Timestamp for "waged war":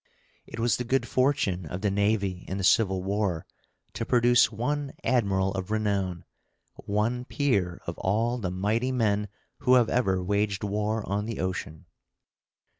10.23-11.07